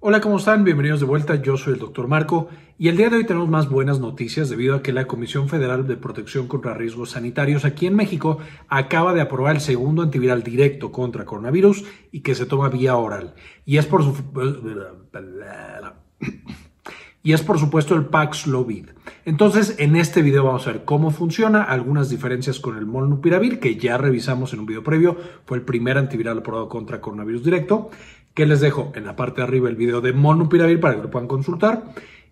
Hola, 0.00 0.20
¿cómo 0.20 0.36
están? 0.36 0.62
Bienvenidos 0.62 1.00
de 1.00 1.06
vuelta. 1.06 1.42
Yo 1.42 1.56
soy 1.56 1.72
el 1.72 1.80
doctor 1.80 2.06
Marco 2.06 2.48
y 2.78 2.86
el 2.86 2.96
día 2.96 3.10
de 3.10 3.16
hoy 3.16 3.26
tenemos 3.26 3.48
más 3.48 3.68
buenas 3.68 3.98
noticias 3.98 4.48
debido 4.48 4.76
a 4.76 4.82
que 4.82 4.92
la 4.92 5.08
Comisión 5.08 5.48
Federal 5.48 5.88
de 5.88 5.96
Protección 5.96 6.46
contra 6.46 6.72
Riesgos 6.72 7.10
Sanitarios 7.10 7.64
aquí 7.64 7.88
en 7.88 7.96
México 7.96 8.38
acaba 8.68 9.12
de 9.12 9.22
aprobar 9.22 9.56
el 9.56 9.60
segundo 9.60 10.02
antiviral 10.02 10.44
directo 10.44 10.92
contra 10.92 11.24
coronavirus 11.24 11.84
y 12.12 12.20
que 12.20 12.36
se 12.36 12.46
toma 12.46 12.68
vía 12.68 12.94
oral. 12.94 13.34
Y 13.66 13.78
es 13.78 13.86
por 13.86 14.04
su... 14.04 14.14
y 17.24 17.32
es 17.32 17.42
por 17.42 17.58
supuesto 17.58 17.96
el 17.96 18.06
Paxlovid. 18.06 18.90
Entonces, 19.24 19.74
en 19.78 19.96
este 19.96 20.22
video 20.22 20.44
vamos 20.44 20.66
a 20.68 20.72
ver 20.72 20.84
cómo 20.84 21.10
funciona, 21.10 21.64
algunas 21.64 22.08
diferencias 22.08 22.60
con 22.60 22.78
el 22.78 22.86
molnupiravir 22.86 23.58
que 23.58 23.76
ya 23.76 23.98
revisamos 23.98 24.52
en 24.52 24.60
un 24.60 24.66
video 24.66 24.84
previo, 24.84 25.16
fue 25.44 25.58
el 25.58 25.64
primer 25.64 25.98
antiviral 25.98 26.38
aprobado 26.38 26.68
contra 26.68 27.00
coronavirus 27.00 27.42
directo 27.42 27.90
que 28.38 28.46
les 28.46 28.60
dejo 28.60 28.92
en 28.94 29.04
la 29.04 29.16
parte 29.16 29.40
de 29.40 29.48
arriba 29.48 29.68
el 29.68 29.74
video 29.74 30.00
de 30.00 30.12
Monupiravir 30.12 30.78
para 30.78 30.94
que 30.94 31.02
lo 31.02 31.10
puedan 31.10 31.26
consultar 31.26 31.82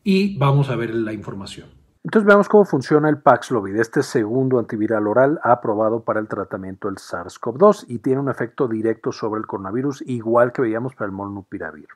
y 0.04 0.38
vamos 0.38 0.70
a 0.70 0.76
ver 0.76 0.94
la 0.94 1.12
información. 1.12 1.68
Entonces 2.04 2.24
veamos 2.24 2.48
cómo 2.48 2.64
funciona 2.64 3.08
el 3.08 3.18
Paxlovid, 3.18 3.74
este 3.74 4.04
segundo 4.04 4.60
antiviral 4.60 5.08
oral 5.08 5.40
aprobado 5.42 6.04
para 6.04 6.20
el 6.20 6.28
tratamiento 6.28 6.86
del 6.86 6.98
SARS-CoV-2 6.98 7.86
y 7.88 7.98
tiene 7.98 8.20
un 8.20 8.28
efecto 8.28 8.68
directo 8.68 9.10
sobre 9.10 9.40
el 9.40 9.48
coronavirus 9.48 10.04
igual 10.06 10.52
que 10.52 10.62
veíamos 10.62 10.94
para 10.94 11.06
el 11.06 11.12
Molnupiravir. 11.12 11.88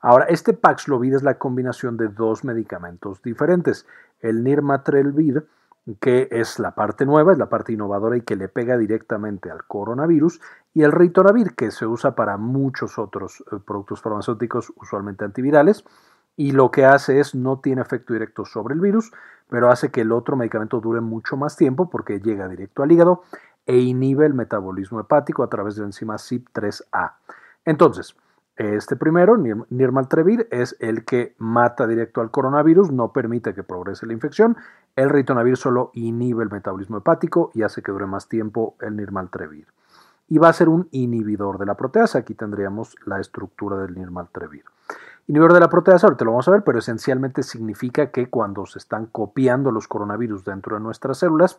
Ahora, 0.00 0.24
este 0.30 0.54
Paxlovid 0.54 1.16
es 1.16 1.22
la 1.22 1.34
combinación 1.34 1.98
de 1.98 2.08
dos 2.08 2.44
medicamentos 2.44 3.20
diferentes, 3.20 3.86
el 4.22 4.42
Nirmatrelvir 4.44 5.46
que 6.00 6.28
es 6.30 6.58
la 6.58 6.74
parte 6.74 7.04
nueva, 7.04 7.32
es 7.32 7.38
la 7.38 7.48
parte 7.48 7.72
innovadora 7.72 8.16
y 8.16 8.20
que 8.20 8.36
le 8.36 8.48
pega 8.48 8.76
directamente 8.76 9.50
al 9.50 9.64
coronavirus, 9.64 10.40
y 10.74 10.82
el 10.82 10.92
Ritonavir, 10.92 11.54
que 11.54 11.70
se 11.70 11.86
usa 11.86 12.14
para 12.14 12.36
muchos 12.36 12.98
otros 12.98 13.42
eh, 13.52 13.56
productos 13.66 14.00
farmacéuticos, 14.00 14.72
usualmente 14.76 15.24
antivirales, 15.24 15.84
y 16.36 16.52
lo 16.52 16.70
que 16.70 16.84
hace 16.84 17.20
es 17.20 17.34
no 17.34 17.60
tiene 17.60 17.82
efecto 17.82 18.12
directo 18.12 18.44
sobre 18.44 18.74
el 18.74 18.80
virus, 18.80 19.12
pero 19.48 19.70
hace 19.70 19.90
que 19.90 20.00
el 20.00 20.12
otro 20.12 20.36
medicamento 20.36 20.80
dure 20.80 21.00
mucho 21.00 21.36
más 21.36 21.56
tiempo 21.56 21.90
porque 21.90 22.20
llega 22.20 22.48
directo 22.48 22.82
al 22.82 22.92
hígado 22.92 23.22
e 23.66 23.78
inhibe 23.78 24.24
el 24.24 24.34
metabolismo 24.34 25.00
hepático 25.00 25.42
a 25.42 25.50
través 25.50 25.74
de 25.74 25.82
la 25.82 25.88
enzima 25.88 26.14
CYP3A. 26.14 27.12
Entonces, 27.64 28.16
este 28.62 28.94
primero, 28.94 29.36
Nirmaltrevir, 29.36 30.46
es 30.52 30.76
el 30.78 31.04
que 31.04 31.34
mata 31.38 31.86
directo 31.86 32.20
al 32.20 32.30
coronavirus, 32.30 32.92
no 32.92 33.12
permite 33.12 33.54
que 33.54 33.64
progrese 33.64 34.06
la 34.06 34.12
infección. 34.12 34.56
El 34.94 35.10
ritonavir 35.10 35.56
solo 35.56 35.90
inhibe 35.94 36.44
el 36.44 36.50
metabolismo 36.50 36.98
hepático 36.98 37.50
y 37.54 37.62
hace 37.62 37.82
que 37.82 37.90
dure 37.90 38.06
más 38.06 38.28
tiempo 38.28 38.76
el 38.80 38.96
Nirmaltrevir. 38.96 39.66
Y 40.28 40.38
va 40.38 40.48
a 40.48 40.52
ser 40.52 40.68
un 40.68 40.86
inhibidor 40.92 41.58
de 41.58 41.66
la 41.66 41.76
proteasa. 41.76 42.18
Aquí 42.18 42.34
tendríamos 42.34 42.94
la 43.04 43.18
estructura 43.18 43.78
del 43.78 43.94
Nirmaltrevir. 43.96 44.64
Inhibidor 45.26 45.54
de 45.54 45.60
la 45.60 45.68
proteasa, 45.68 46.06
ahorita 46.06 46.24
lo 46.24 46.30
vamos 46.30 46.48
a 46.48 46.52
ver, 46.52 46.62
pero 46.62 46.78
esencialmente 46.78 47.42
significa 47.42 48.10
que 48.10 48.28
cuando 48.28 48.66
se 48.66 48.78
están 48.78 49.06
copiando 49.06 49.72
los 49.72 49.88
coronavirus 49.88 50.44
dentro 50.44 50.76
de 50.76 50.82
nuestras 50.82 51.18
células, 51.18 51.56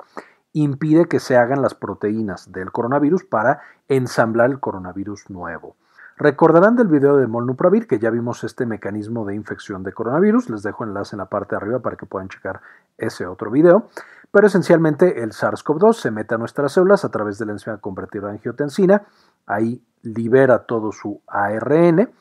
impide 0.54 1.08
que 1.08 1.20
se 1.20 1.36
hagan 1.36 1.62
las 1.62 1.73
proteínas 1.73 2.52
del 2.52 2.72
coronavirus 2.72 3.26
para 3.26 3.62
ensamblar 3.88 4.52
el 4.52 4.60
coronavirus 4.60 5.30
nuevo. 5.30 5.76
Recordarán 6.17 6.75
del 6.75 6.88
video 6.88 7.17
de 7.17 7.25
Molnupravir 7.25 7.88
que 7.88 7.97
ya 7.97 8.11
vimos 8.11 8.44
este 8.44 8.66
mecanismo 8.66 9.25
de 9.25 9.33
infección 9.33 9.83
de 9.83 9.94
coronavirus. 9.94 10.50
Les 10.50 10.61
dejo 10.61 10.83
enlace 10.83 11.16
en 11.16 11.20
la 11.20 11.25
parte 11.25 11.55
de 11.55 11.58
arriba 11.58 11.80
para 11.80 11.95
que 11.95 12.05
puedan 12.05 12.30
checar 12.30 12.61
ese 12.97 13.25
otro 13.25 13.50
video. 13.50 13.89
Pero 14.31 14.47
esencialmente 14.47 15.23
el 15.23 15.31
SARS-CoV-2 15.31 15.94
se 15.94 16.11
mete 16.11 16.36
a 16.36 16.38
nuestras 16.38 16.73
células 16.73 17.03
a 17.03 17.09
través 17.09 17.39
de 17.39 17.47
la 17.47 17.53
enzima 17.53 17.78
convertida 17.78 18.28
en 18.30 18.36
angiotensina. 18.36 19.03
Ahí 19.47 19.83
libera 20.03 20.59
todo 20.66 20.92
su 20.92 21.22
ARN 21.28 22.11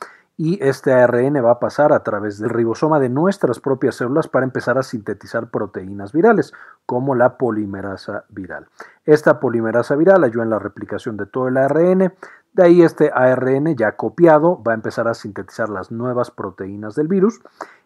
y 0.45 0.59
este 0.61 0.93
ARN 0.93 1.35
va 1.35 1.53
a 1.53 1.61
pasar 1.61 1.93
a 1.93 2.03
través 2.03 2.41
del 2.41 2.51
ribosoma 2.51 2.99
de 2.99 3.09
nuestras 3.09 3.61
propias 3.61 3.95
células 3.95 4.27
para 4.27 4.45
empezar 4.45 4.77
a 4.77 4.83
sintetizar 4.83 5.51
proteínas 5.51 6.11
virales, 6.11 6.53
como 6.85 7.15
la 7.15 7.39
polimerasa 7.39 8.25
viral. 8.29 8.67
Esta 9.05 9.39
polimerasa 9.39 9.95
viral 9.95 10.25
ayuda 10.25 10.43
en 10.43 10.51
la 10.51 10.59
replicación 10.59 11.17
de 11.17 11.27
todo 11.27 11.47
el 11.47 11.59
ARN, 11.59 12.13
de 12.55 12.63
ahí 12.65 12.83
este 12.83 13.13
ARN 13.15 13.77
ya 13.77 13.93
copiado 13.93 14.61
va 14.61 14.73
a 14.73 14.75
empezar 14.75 15.07
a 15.07 15.15
sintetizar 15.15 15.69
las 15.69 15.93
nuevas 15.93 16.33
proteínas 16.33 16.97
del 16.97 17.07
virus 17.07 17.41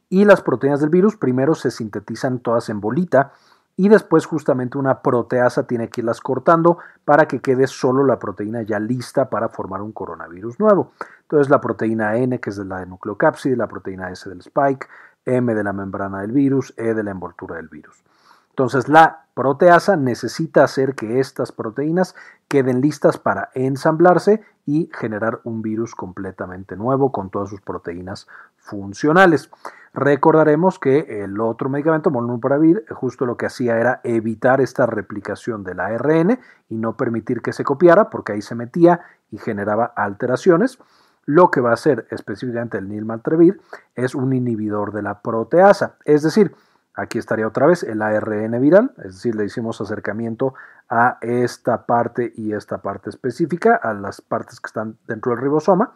y 0.08 0.24
las 0.24 0.40
proteínas 0.40 0.80
del 0.80 0.88
virus 0.88 1.18
primero 1.18 1.54
se 1.54 1.70
sintetizan 1.70 2.38
todas 2.38 2.70
en 2.70 2.80
bolita 2.80 3.32
y 3.76 3.88
después 3.88 4.24
justamente 4.24 4.78
una 4.78 5.02
proteasa 5.02 5.66
tiene 5.66 5.88
que 5.88 6.00
irlas 6.00 6.20
cortando 6.20 6.78
para 7.04 7.28
que 7.28 7.40
quede 7.40 7.66
solo 7.66 8.04
la 8.04 8.18
proteína 8.18 8.62
ya 8.62 8.78
lista 8.78 9.28
para 9.28 9.48
formar 9.48 9.82
un 9.82 9.92
coronavirus 9.92 10.58
nuevo. 10.58 10.92
Entonces 11.22 11.50
la 11.50 11.60
proteína 11.60 12.16
N, 12.16 12.40
que 12.40 12.50
es 12.50 12.56
de 12.56 12.64
la 12.64 12.80
de 12.80 12.86
nucleocápside, 12.86 13.56
la 13.56 13.68
proteína 13.68 14.10
S 14.10 14.28
del 14.28 14.40
spike, 14.40 14.88
M 15.26 15.54
de 15.54 15.64
la 15.64 15.72
membrana 15.72 16.22
del 16.22 16.32
virus, 16.32 16.72
E 16.76 16.94
de 16.94 17.02
la 17.02 17.10
envoltura 17.10 17.56
del 17.56 17.68
virus. 17.68 18.02
Entonces 18.50 18.88
la 18.88 19.26
proteasa 19.34 19.96
necesita 19.96 20.64
hacer 20.64 20.94
que 20.94 21.20
estas 21.20 21.52
proteínas 21.52 22.14
queden 22.48 22.80
listas 22.80 23.18
para 23.18 23.50
ensamblarse 23.52 24.42
y 24.64 24.88
generar 24.98 25.40
un 25.44 25.60
virus 25.60 25.94
completamente 25.94 26.74
nuevo 26.74 27.12
con 27.12 27.28
todas 27.28 27.50
sus 27.50 27.60
proteínas 27.60 28.26
funcionales. 28.56 29.50
Recordaremos 29.96 30.78
que 30.78 31.24
el 31.24 31.40
otro 31.40 31.70
medicamento, 31.70 32.10
Molnupiravir, 32.10 32.84
justo 32.90 33.24
lo 33.24 33.38
que 33.38 33.46
hacía 33.46 33.78
era 33.78 34.02
evitar 34.04 34.60
esta 34.60 34.84
replicación 34.84 35.64
del 35.64 35.80
ARN 35.80 36.38
y 36.68 36.76
no 36.76 36.98
permitir 36.98 37.40
que 37.40 37.54
se 37.54 37.64
copiara 37.64 38.10
porque 38.10 38.32
ahí 38.32 38.42
se 38.42 38.54
metía 38.54 39.00
y 39.30 39.38
generaba 39.38 39.86
alteraciones. 39.86 40.78
Lo 41.24 41.50
que 41.50 41.62
va 41.62 41.70
a 41.70 41.74
hacer 41.74 42.06
específicamente 42.10 42.76
el 42.76 42.90
Nilmaltrevir 42.90 43.58
es 43.94 44.14
un 44.14 44.34
inhibidor 44.34 44.92
de 44.92 45.00
la 45.00 45.22
proteasa, 45.22 45.96
es 46.04 46.22
decir, 46.22 46.54
Aquí 46.98 47.18
estaría 47.18 47.46
otra 47.46 47.66
vez 47.66 47.82
el 47.82 48.00
ARN 48.00 48.58
viral, 48.58 48.94
es 48.96 49.16
decir, 49.16 49.34
le 49.34 49.44
hicimos 49.44 49.82
acercamiento 49.82 50.54
a 50.88 51.18
esta 51.20 51.84
parte 51.84 52.32
y 52.34 52.54
esta 52.54 52.78
parte 52.78 53.10
específica, 53.10 53.76
a 53.76 53.92
las 53.92 54.22
partes 54.22 54.60
que 54.60 54.68
están 54.68 54.96
dentro 55.06 55.32
del 55.32 55.42
ribosoma. 55.42 55.92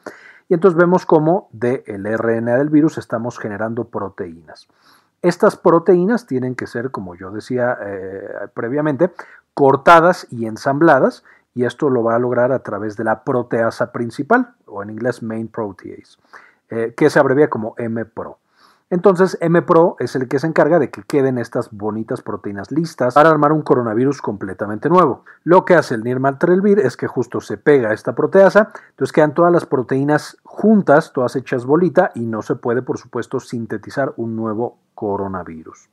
Y 0.50 0.54
entonces 0.54 0.76
vemos 0.76 1.06
cómo 1.06 1.48
del 1.52 2.04
RNA 2.04 2.58
del 2.58 2.70
virus 2.70 2.98
estamos 2.98 3.38
generando 3.38 3.84
proteínas. 3.84 4.66
Estas 5.22 5.56
proteínas 5.56 6.26
tienen 6.26 6.56
que 6.56 6.66
ser, 6.66 6.90
como 6.90 7.14
yo 7.14 7.30
decía 7.30 7.78
eh, 7.80 8.48
previamente, 8.52 9.12
cortadas 9.54 10.26
y 10.28 10.46
ensambladas, 10.46 11.22
y 11.54 11.66
esto 11.66 11.88
lo 11.88 12.02
va 12.02 12.16
a 12.16 12.18
lograr 12.18 12.50
a 12.50 12.64
través 12.64 12.96
de 12.96 13.04
la 13.04 13.22
proteasa 13.22 13.92
principal, 13.92 14.54
o 14.66 14.82
en 14.82 14.90
inglés 14.90 15.22
main 15.22 15.46
protease, 15.46 16.18
eh, 16.68 16.94
que 16.96 17.10
se 17.10 17.20
abrevia 17.20 17.48
como 17.48 17.76
MPRO. 17.78 18.38
Entonces, 18.90 19.38
MPRO 19.40 19.94
es 20.00 20.16
el 20.16 20.26
que 20.26 20.40
se 20.40 20.48
encarga 20.48 20.80
de 20.80 20.90
que 20.90 21.04
queden 21.04 21.38
estas 21.38 21.70
bonitas 21.70 22.22
proteínas 22.22 22.72
listas 22.72 23.14
para 23.14 23.30
armar 23.30 23.52
un 23.52 23.62
coronavirus 23.62 24.20
completamente 24.20 24.88
nuevo. 24.88 25.24
Lo 25.44 25.64
que 25.64 25.76
hace 25.76 25.94
el 25.94 26.02
Nirmatrelvir 26.02 26.80
es 26.80 26.96
que 26.96 27.06
justo 27.06 27.40
se 27.40 27.56
pega 27.56 27.92
esta 27.92 28.16
proteasa, 28.16 28.72
entonces 28.90 29.12
quedan 29.12 29.32
todas 29.32 29.52
las 29.52 29.64
proteínas 29.64 30.38
juntas, 30.42 31.12
todas 31.12 31.36
hechas 31.36 31.64
bolita, 31.66 32.10
y 32.16 32.26
no 32.26 32.42
se 32.42 32.56
puede, 32.56 32.82
por 32.82 32.98
supuesto, 32.98 33.38
sintetizar 33.38 34.12
un 34.16 34.34
nuevo 34.34 34.78
coronavirus. 34.96 35.88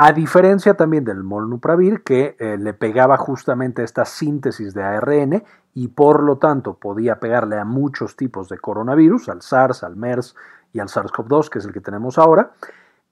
A 0.00 0.12
diferencia 0.12 0.74
también 0.74 1.04
del 1.04 1.24
molnupravir, 1.24 2.04
que 2.04 2.36
eh, 2.38 2.56
le 2.56 2.72
pegaba 2.72 3.18
justamente 3.18 3.82
esta 3.82 4.04
síntesis 4.04 4.72
de 4.72 4.84
ARN 4.84 5.42
y 5.74 5.88
por 5.88 6.22
lo 6.22 6.38
tanto 6.38 6.74
podía 6.74 7.18
pegarle 7.18 7.58
a 7.58 7.64
muchos 7.64 8.14
tipos 8.14 8.48
de 8.48 8.58
coronavirus, 8.58 9.28
al 9.28 9.42
SARS, 9.42 9.82
al 9.82 9.96
MERS, 9.96 10.36
y 10.72 10.80
al 10.80 10.88
SARS-CoV-2, 10.88 11.48
que 11.48 11.58
es 11.58 11.64
el 11.64 11.72
que 11.72 11.80
tenemos 11.80 12.18
ahora. 12.18 12.52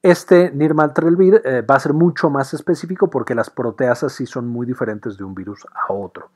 Este 0.02 0.50
Nirmatrelvir 0.52 1.42
eh, 1.44 1.62
va 1.62 1.76
a 1.76 1.80
ser 1.80 1.92
mucho 1.92 2.30
más 2.30 2.54
específico 2.54 3.08
porque 3.08 3.34
las 3.34 3.50
proteasas 3.50 4.12
sí 4.12 4.26
son 4.26 4.46
muy 4.46 4.66
diferentes 4.66 5.16
de 5.16 5.24
un 5.24 5.34
virus 5.34 5.66
a 5.74 5.92
otro. 5.92 6.30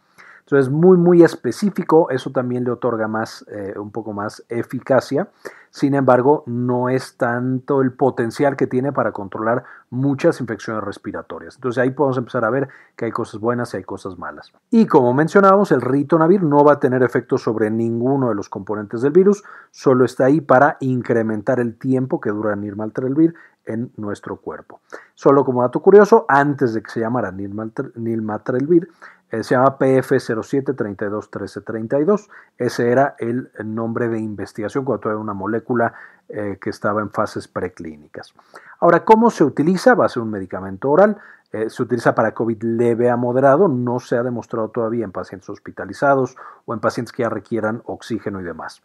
Entonces, 0.50 0.66
es 0.66 0.72
muy, 0.72 0.98
muy 0.98 1.22
específico, 1.22 2.10
eso 2.10 2.32
también 2.32 2.64
le 2.64 2.72
otorga 2.72 3.06
más, 3.06 3.44
eh, 3.52 3.74
un 3.78 3.92
poco 3.92 4.12
más 4.12 4.44
eficacia. 4.48 5.28
Sin 5.70 5.94
embargo, 5.94 6.42
no 6.46 6.88
es 6.88 7.16
tanto 7.16 7.80
el 7.80 7.92
potencial 7.92 8.56
que 8.56 8.66
tiene 8.66 8.92
para 8.92 9.12
controlar 9.12 9.62
muchas 9.90 10.40
infecciones 10.40 10.82
respiratorias. 10.82 11.54
Entonces 11.54 11.80
ahí 11.80 11.90
podemos 11.90 12.18
empezar 12.18 12.44
a 12.44 12.50
ver 12.50 12.68
que 12.96 13.04
hay 13.04 13.12
cosas 13.12 13.40
buenas 13.40 13.72
y 13.72 13.76
hay 13.76 13.84
cosas 13.84 14.18
malas. 14.18 14.52
Y 14.70 14.86
como 14.86 15.14
mencionábamos, 15.14 15.70
el 15.70 15.82
ritonavir 15.82 16.42
no 16.42 16.64
va 16.64 16.72
a 16.72 16.80
tener 16.80 17.04
efecto 17.04 17.38
sobre 17.38 17.70
ninguno 17.70 18.30
de 18.30 18.34
los 18.34 18.48
componentes 18.48 19.02
del 19.02 19.12
virus, 19.12 19.44
solo 19.70 20.04
está 20.04 20.24
ahí 20.24 20.40
para 20.40 20.78
incrementar 20.80 21.60
el 21.60 21.78
tiempo 21.78 22.20
que 22.20 22.30
dura 22.30 22.56
nirmatrelvir 22.56 23.36
en 23.72 23.90
nuestro 23.96 24.36
cuerpo. 24.36 24.80
Solo 25.14 25.44
como 25.44 25.62
dato 25.62 25.80
curioso, 25.80 26.26
antes 26.28 26.74
de 26.74 26.82
que 26.82 26.90
se 26.90 27.00
llamara 27.00 27.32
nilmatrelvir, 27.32 28.88
eh, 29.30 29.42
se 29.44 29.54
llama 29.54 29.78
PF07321332. 29.78 32.28
Ese 32.58 32.90
era 32.90 33.14
el 33.18 33.50
nombre 33.64 34.08
de 34.08 34.18
investigación 34.18 34.84
cuando 34.84 35.08
era 35.08 35.18
una 35.18 35.34
molécula 35.34 35.94
eh, 36.28 36.58
que 36.60 36.70
estaba 36.70 37.00
en 37.00 37.10
fases 37.10 37.46
preclínicas. 37.48 38.34
Ahora, 38.80 39.04
¿cómo 39.04 39.30
se 39.30 39.44
utiliza? 39.44 39.94
Va 39.94 40.06
a 40.06 40.08
ser 40.08 40.22
un 40.22 40.30
medicamento 40.30 40.90
oral. 40.90 41.18
Eh, 41.52 41.68
se 41.68 41.82
utiliza 41.82 42.14
para 42.14 42.34
COVID 42.34 42.62
leve 42.62 43.10
a 43.10 43.16
moderado. 43.16 43.68
No 43.68 43.98
se 43.98 44.16
ha 44.16 44.22
demostrado 44.22 44.68
todavía 44.68 45.04
en 45.04 45.12
pacientes 45.12 45.48
hospitalizados 45.48 46.36
o 46.66 46.74
en 46.74 46.80
pacientes 46.80 47.12
que 47.12 47.22
ya 47.22 47.28
requieran 47.28 47.82
oxígeno 47.84 48.40
y 48.40 48.44
demás. 48.44 48.82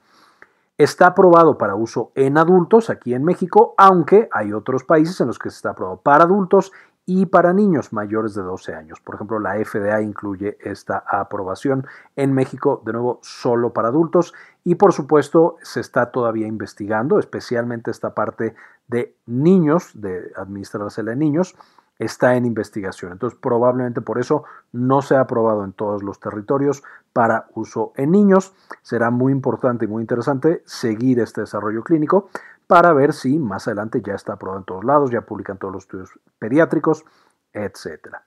Está 0.78 1.08
aprobado 1.08 1.58
para 1.58 1.76
uso 1.76 2.12
en 2.16 2.38
adultos 2.38 2.90
aquí 2.90 3.14
en 3.14 3.24
México, 3.24 3.74
aunque 3.78 4.28
hay 4.32 4.52
otros 4.52 4.84
países 4.84 5.22
en 5.22 5.28
los 5.28 5.40
que 5.40 5.48
está 5.48 5.70
aprobado 5.70 6.02
para 6.02 6.26
adultos 6.26 6.74
y 7.06 7.28
para 7.28 7.54
niños 7.54 7.94
mayores 7.94 8.34
de 8.34 8.42
12 8.42 8.74
años. 8.74 9.00
Por 9.00 9.16
ejemplo, 9.16 9.40
la 9.40 9.54
FDA 9.64 10.02
incluye 10.02 10.58
esta 10.60 11.04
aprobación 11.08 11.86
en 12.18 12.34
México, 12.34 12.82
de 12.86 12.92
nuevo, 12.92 13.20
solo 13.22 13.72
para 13.72 13.88
adultos. 13.88 14.34
Y 14.66 14.76
por 14.76 14.92
supuesto, 14.92 15.56
se 15.62 15.80
está 15.80 16.12
todavía 16.12 16.48
investigando, 16.48 17.20
especialmente 17.20 17.90
esta 17.90 18.14
parte 18.14 18.56
de 18.88 19.16
niños, 19.28 19.92
de 19.94 20.34
administrársela 20.36 21.14
a 21.14 21.16
niños, 21.16 21.56
está 22.00 22.36
en 22.36 22.46
investigación. 22.46 23.14
Entonces, 23.14 23.38
probablemente 23.40 24.02
por 24.02 24.20
eso 24.20 24.44
no 24.72 25.02
se 25.02 25.16
ha 25.16 25.22
aprobado 25.22 25.64
en 25.64 25.74
todos 25.74 26.04
los 26.04 26.20
territorios 26.20 26.84
para 27.14 27.48
uso 27.54 27.94
en 27.96 28.12
niños. 28.12 28.54
Será 28.82 29.12
muy 29.12 29.32
importante 29.32 29.86
y 29.86 29.88
muy 29.88 30.02
interesante 30.02 30.62
seguir 30.66 31.20
este 31.20 31.42
desarrollo 31.42 31.84
clínico 31.84 32.30
para 32.68 32.94
ver 32.94 33.14
si 33.14 33.38
más 33.40 33.68
adelante 33.68 34.02
ya 34.02 34.16
está 34.16 34.34
aprobado 34.34 34.60
en 34.60 34.66
todos 34.66 34.84
lados, 34.84 35.12
ya 35.12 35.22
publican 35.22 35.58
todos 35.58 35.74
los 35.74 35.84
estudios 35.84 36.20
pediátricos, 36.40 37.06
etc. 37.54 38.18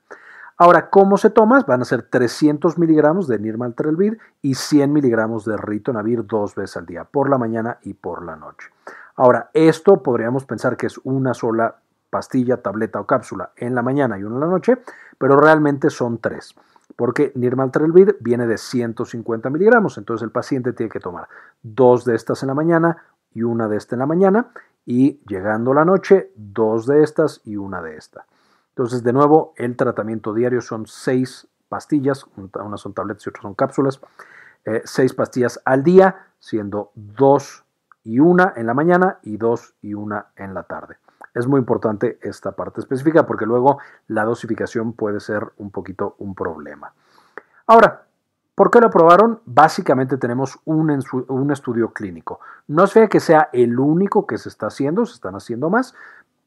Ahora, 0.57 0.91
¿cómo 0.91 1.19
se 1.19 1.31
toma? 1.31 1.65
Van 1.67 1.83
a 1.83 1.85
ser 1.85 2.03
300 2.03 2.79
miligramos 2.79 3.29
de 3.29 3.39
Nirmatrelvir 3.39 4.19
y 4.43 4.55
100 4.55 4.93
miligramos 4.93 5.45
de 5.45 5.57
Ritonavir 5.57 6.27
dos 6.27 6.55
veces 6.55 6.77
al 6.77 6.87
día, 6.87 7.05
por 7.05 7.31
la 7.31 7.39
mañana 7.39 7.79
y 7.83 7.95
por 7.95 8.25
la 8.25 8.37
noche. 8.37 8.69
Ahora, 9.15 9.51
esto 9.55 10.03
podríamos 10.03 10.45
pensar 10.45 10.77
que 10.77 10.87
es 10.87 10.99
una 11.05 11.35
sola 11.35 11.77
pastilla, 12.11 12.63
tableta 12.63 13.01
o 13.01 13.07
cápsula 13.07 13.53
en 13.57 13.75
la 13.75 13.83
mañana 13.83 14.19
y 14.19 14.25
una 14.25 14.37
en 14.37 14.41
la 14.41 14.47
noche, 14.47 14.79
pero 15.19 15.37
realmente 15.37 15.91
son 15.91 16.19
tres, 16.19 16.55
porque 16.97 17.33
Nirmatrelvir 17.35 18.17
viene 18.21 18.47
de 18.47 18.59
150 18.59 19.51
miligramos, 19.51 19.99
entonces 19.99 20.25
el 20.25 20.31
paciente 20.31 20.73
tiene 20.73 20.91
que 20.91 21.01
tomar 21.01 21.29
dos 21.63 22.05
de 22.05 22.15
estas 22.15 22.43
en 22.43 22.49
la 22.49 22.55
mañana 22.55 22.99
y 23.35 23.43
una 23.43 23.69
de 23.69 23.77
estas 23.77 23.95
en 23.95 23.99
la 24.01 24.07
mañana, 24.07 24.49
y 24.87 25.21
llegando 25.27 25.75
la 25.75 25.85
noche, 25.85 26.33
dos 26.35 26.87
de 26.87 27.03
estas 27.03 27.43
y 27.45 27.57
una 27.57 27.83
de 27.83 27.97
estas. 27.97 28.25
Entonces, 28.71 29.03
de 29.03 29.13
nuevo, 29.13 29.53
el 29.57 29.77
tratamiento 29.77 30.33
diario 30.33 30.61
son 30.61 30.87
seis 30.87 31.47
pastillas, 31.69 32.25
unas 32.37 32.81
son 32.81 32.95
tabletas 32.95 33.27
y 33.27 33.29
otras 33.29 33.43
son 33.43 33.55
cápsulas, 33.55 34.01
eh, 34.65 34.83
seis 34.85 35.13
pastillas 35.13 35.61
al 35.65 35.83
día, 35.83 36.29
siendo 36.39 36.93
dos 36.95 37.65
y 38.05 38.21
una 38.21 38.55
en 38.57 38.67
la 38.67 38.75
mañana 38.75 39.19
y 39.23 39.37
dos 39.37 39.75
y 39.83 39.95
una 39.95 40.29
en 40.37 40.55
la 40.55 40.63
tarde. 40.63 40.97
Es 41.39 41.47
muy 41.47 41.61
importante 41.61 42.19
esta 42.21 42.51
parte 42.51 42.81
específica 42.81 43.25
porque 43.25 43.47
luego 43.47 43.79
la 44.09 44.25
dosificación 44.25 44.93
puede 44.93 45.21
ser 45.21 45.53
un 45.59 45.71
poquito 45.71 46.17
un 46.19 46.35
problema. 46.35 46.93
Ahora, 47.69 48.07
¿por 48.57 48.73
qué 48.73 48.81
lo 48.81 48.89
aprobaron? 48.89 49.41
Básicamente 49.45 50.17
tenemos 50.17 50.59
un, 50.65 51.01
un 51.29 51.53
estudio 51.53 51.93
clínico. 51.93 52.41
No 52.67 52.83
es 52.83 52.95
que 53.09 53.21
sea 53.21 53.51
el 53.53 53.79
único 53.79 54.27
que 54.27 54.37
se 54.37 54.49
está 54.49 54.67
haciendo, 54.67 55.07
se 55.07 55.15
están 55.15 55.37
haciendo 55.37 55.71
más, 55.71 55.95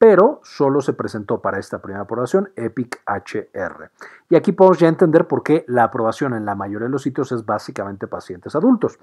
pero 0.01 0.39
solo 0.41 0.81
se 0.81 0.93
presentó 0.93 1.43
para 1.43 1.59
esta 1.59 1.79
primera 1.79 2.05
aprobación 2.05 2.49
EPIC 2.55 3.03
HR. 3.05 3.91
Y 4.29 4.35
aquí 4.35 4.51
podemos 4.51 4.79
ya 4.79 4.87
entender 4.87 5.27
por 5.27 5.43
qué 5.43 5.63
la 5.67 5.83
aprobación 5.83 6.33
en 6.33 6.43
la 6.43 6.55
mayoría 6.55 6.87
de 6.87 6.91
los 6.91 7.03
sitios 7.03 7.31
es 7.31 7.45
básicamente 7.45 8.07
pacientes 8.07 8.55
adultos. 8.55 8.97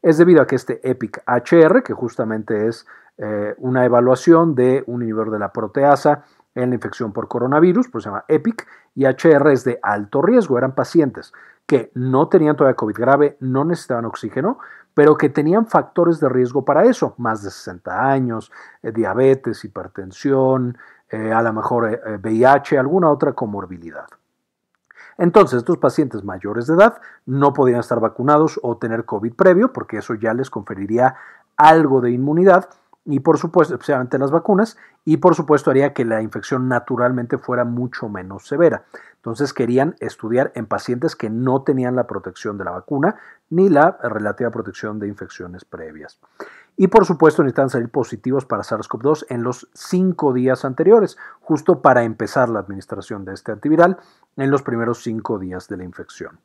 Es 0.00 0.16
debido 0.16 0.40
a 0.40 0.46
que 0.46 0.54
este 0.54 0.78
EPIC 0.88 1.24
HR, 1.26 1.82
que 1.82 1.92
justamente 1.92 2.68
es 2.68 2.86
eh, 3.18 3.56
una 3.58 3.84
evaluación 3.84 4.54
de 4.54 4.84
un 4.86 5.02
inhibidor 5.02 5.32
de 5.32 5.40
la 5.40 5.52
proteasa 5.52 6.22
en 6.54 6.68
la 6.68 6.76
infección 6.76 7.12
por 7.12 7.26
coronavirus, 7.26 7.88
pues 7.88 8.04
se 8.04 8.10
llama 8.10 8.24
EPIC, 8.28 8.64
y 8.94 9.06
HR 9.06 9.50
es 9.50 9.64
de 9.64 9.80
alto 9.82 10.22
riesgo, 10.22 10.56
eran 10.56 10.76
pacientes 10.76 11.32
que 11.66 11.90
no 11.94 12.28
tenían 12.28 12.56
todavía 12.56 12.76
COVID 12.76 12.96
grave, 12.96 13.36
no 13.40 13.64
necesitaban 13.64 14.04
oxígeno, 14.04 14.58
pero 14.92 15.16
que 15.16 15.28
tenían 15.28 15.66
factores 15.66 16.20
de 16.20 16.28
riesgo 16.28 16.64
para 16.64 16.84
eso, 16.84 17.14
más 17.18 17.42
de 17.42 17.50
60 17.50 18.10
años, 18.10 18.52
eh, 18.82 18.92
diabetes, 18.92 19.64
hipertensión, 19.64 20.76
eh, 21.10 21.32
a 21.32 21.42
lo 21.42 21.52
mejor 21.52 22.00
VIH, 22.22 22.78
alguna 22.78 23.10
otra 23.10 23.32
comorbilidad. 23.32 24.06
Entonces, 25.18 25.58
estos 25.58 25.78
pacientes 25.78 26.24
mayores 26.24 26.66
de 26.66 26.74
edad 26.74 27.00
no 27.26 27.52
podían 27.52 27.80
estar 27.80 28.00
vacunados 28.00 28.58
o 28.62 28.76
tener 28.78 29.04
COVID 29.04 29.34
previo, 29.34 29.72
porque 29.72 29.98
eso 29.98 30.14
ya 30.14 30.34
les 30.34 30.50
conferiría 30.50 31.14
algo 31.56 32.00
de 32.00 32.10
inmunidad, 32.10 32.68
y 33.04 33.20
por 33.20 33.38
supuesto, 33.38 33.74
especialmente 33.74 34.18
las 34.18 34.30
vacunas, 34.30 34.76
y 35.04 35.18
por 35.18 35.34
supuesto 35.34 35.70
haría 35.70 35.92
que 35.92 36.04
la 36.04 36.22
infección 36.22 36.68
naturalmente 36.68 37.36
fuera 37.36 37.64
mucho 37.64 38.08
menos 38.08 38.46
severa. 38.46 38.84
Entonces 39.16 39.52
querían 39.52 39.94
estudiar 40.00 40.52
en 40.54 40.66
pacientes 40.66 41.14
que 41.16 41.30
no 41.30 41.62
tenían 41.62 41.96
la 41.96 42.06
protección 42.06 42.56
de 42.56 42.64
la 42.64 42.70
vacuna 42.70 43.16
ni 43.50 43.68
la 43.68 43.98
relativa 44.02 44.50
protección 44.50 44.98
de 44.98 45.08
infecciones 45.08 45.64
previas. 45.64 46.18
Y 46.76 46.88
por 46.88 47.04
supuesto 47.04 47.42
necesitan 47.42 47.70
salir 47.70 47.88
positivos 47.88 48.46
para 48.46 48.62
SARS-CoV-2 48.62 49.26
en 49.28 49.44
los 49.44 49.68
cinco 49.74 50.32
días 50.32 50.64
anteriores, 50.64 51.16
justo 51.40 51.82
para 51.82 52.02
empezar 52.02 52.48
la 52.48 52.60
administración 52.60 53.24
de 53.24 53.34
este 53.34 53.52
antiviral 53.52 53.98
en 54.36 54.50
los 54.50 54.62
primeros 54.62 55.02
cinco 55.02 55.38
días 55.38 55.68
de 55.68 55.76
la 55.76 55.84
infección. 55.84 56.40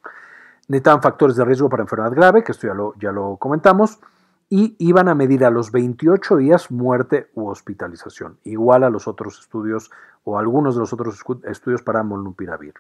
Necesitan 0.68 1.02
factores 1.02 1.36
de 1.36 1.46
riesgo 1.46 1.68
para 1.68 1.84
enfermedad 1.84 2.14
grave, 2.14 2.44
que 2.44 2.52
esto 2.52 2.68
ya 2.68 2.76
lo, 2.76 2.94
ya 3.00 3.12
lo 3.12 3.38
comentamos, 3.38 4.00
y 4.50 4.76
iban 4.80 5.08
a 5.08 5.16
medir 5.16 5.46
a 5.46 5.52
los 5.52 5.72
28 5.72 6.38
días 6.38 6.72
muerte 6.72 7.30
u 7.36 7.48
hospitalización, 7.48 8.38
igual 8.44 8.84
a 8.84 8.90
los 8.90 9.08
otros 9.08 9.40
estudios 9.40 9.92
o 10.24 10.40
algunos 10.40 10.76
de 10.76 10.82
los 10.82 10.92
otros 10.92 11.24
estudios 11.44 11.84
para 11.84 12.04
molnupiravir. 12.04 12.74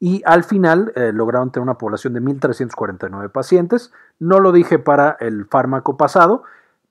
Y 0.00 0.22
al 0.26 0.44
final 0.44 0.92
eh, 0.94 1.12
lograron 1.12 1.50
tener 1.50 1.62
una 1.62 1.78
población 1.78 2.14
de 2.14 2.22
1.349 2.22 3.30
pacientes. 3.30 3.92
No 4.18 4.38
lo 4.38 4.52
dije 4.52 4.78
para 4.78 5.16
el 5.20 5.46
fármaco 5.46 5.96
pasado, 5.96 6.44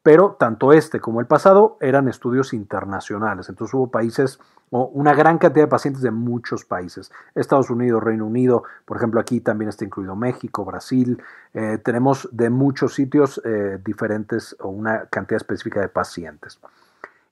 pero 0.03 0.35
tanto 0.39 0.73
este 0.73 0.99
como 0.99 1.19
el 1.19 1.25
pasado 1.25 1.77
eran 1.79 2.07
estudios 2.07 2.53
internacionales. 2.53 3.49
Entonces 3.49 3.73
hubo 3.73 3.91
países 3.91 4.39
una 4.69 5.13
gran 5.13 5.37
cantidad 5.37 5.65
de 5.65 5.69
pacientes 5.69 6.01
de 6.01 6.11
muchos 6.11 6.65
países. 6.65 7.11
Estados 7.35 7.69
Unidos, 7.69 8.03
Reino 8.03 8.25
Unido, 8.25 8.63
por 8.85 8.97
ejemplo, 8.97 9.19
aquí 9.19 9.39
también 9.39 9.69
está 9.69 9.85
incluido 9.85 10.15
México, 10.15 10.65
Brasil. 10.65 11.21
Eh, 11.53 11.79
tenemos 11.83 12.27
de 12.31 12.49
muchos 12.49 12.93
sitios 12.93 13.41
eh, 13.45 13.79
diferentes 13.83 14.55
o 14.59 14.69
una 14.69 15.05
cantidad 15.05 15.37
específica 15.37 15.79
de 15.79 15.87
pacientes. 15.87 16.59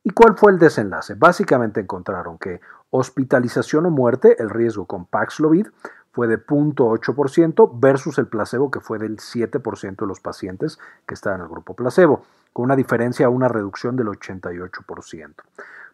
¿Y 0.04 0.12
cuál 0.12 0.38
fue 0.38 0.52
el 0.52 0.60
desenlace? 0.60 1.16
Básicamente 1.16 1.82
encontraron 1.82 2.38
que 2.38 2.62
hospitalización 2.92 3.86
o 3.88 3.90
muerte, 3.90 4.36
el 4.40 4.50
riesgo 4.50 4.86
con 4.86 5.06
Paxlovid, 5.06 5.68
fue 6.14 6.28
de 6.28 6.38
0.8% 6.38 7.72
versus 7.74 8.18
el 8.20 8.28
placebo 8.28 8.72
que 8.72 8.80
fue 8.80 8.98
del 8.98 9.18
7% 9.18 9.96
de 9.98 10.08
los 10.08 10.22
pacientes 10.22 10.80
que 11.06 11.14
estaban 11.14 11.42
en 11.42 11.46
el 11.46 11.52
grupo 11.52 11.74
placebo 11.74 12.24
con 12.54 12.64
una 12.64 12.78
diferencia, 12.78 13.28
una 13.28 13.50
reducción 13.50 13.98
del 13.98 14.08
88%. 14.08 15.34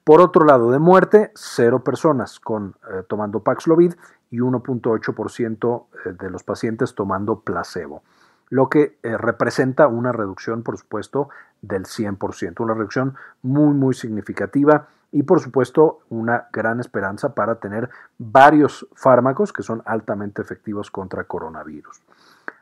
Por 0.03 0.19
otro 0.19 0.45
lado, 0.45 0.71
de 0.71 0.79
muerte, 0.79 1.31
cero 1.35 1.83
personas 1.83 2.39
con, 2.39 2.75
eh, 2.91 3.03
tomando 3.07 3.41
Paxlovid 3.41 3.93
y 4.31 4.39
1.8% 4.39 5.85
eh, 6.05 6.13
de 6.19 6.29
los 6.31 6.43
pacientes 6.43 6.95
tomando 6.95 7.41
placebo, 7.41 8.01
lo 8.49 8.67
que 8.67 8.97
eh, 9.03 9.15
representa 9.17 9.87
una 9.87 10.11
reducción, 10.11 10.63
por 10.63 10.77
supuesto, 10.77 11.29
del 11.61 11.85
100%, 11.85 12.61
una 12.61 12.73
reducción 12.73 13.15
muy, 13.43 13.75
muy 13.75 13.93
significativa 13.93 14.87
y, 15.11 15.23
por 15.23 15.39
supuesto, 15.39 15.99
una 16.09 16.47
gran 16.51 16.79
esperanza 16.79 17.35
para 17.35 17.55
tener 17.55 17.89
varios 18.17 18.87
fármacos 18.95 19.53
que 19.53 19.61
son 19.61 19.83
altamente 19.85 20.41
efectivos 20.41 20.89
contra 20.89 21.25
coronavirus. 21.25 22.01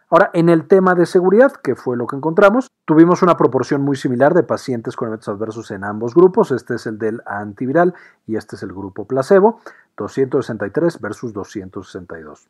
Ahora, 0.10 0.32
en 0.34 0.50
el 0.50 0.68
tema 0.68 0.96
de 0.96 1.06
seguridad, 1.06 1.54
que 1.54 1.76
fue 1.76 1.96
lo 1.96 2.08
que 2.08 2.16
encontramos, 2.16 2.69
tuvimos 2.90 3.22
una 3.22 3.38
proporción 3.38 3.84
muy 3.84 3.96
similar 3.96 4.34
de 4.34 4.42
pacientes 4.42 4.96
con 4.96 5.10
eventos 5.10 5.30
adversos 5.30 5.70
en 5.70 5.84
ambos 5.84 6.16
grupos. 6.16 6.50
Este 6.50 6.74
es 6.74 6.88
el 6.88 6.98
del 6.98 7.22
antiviral 7.28 7.94
y 8.26 8.36
este 8.36 8.56
es 8.56 8.64
el 8.64 8.74
grupo 8.74 9.06
placebo, 9.06 9.60
263 9.96 11.00
versus 11.00 11.32
262. 11.32 12.48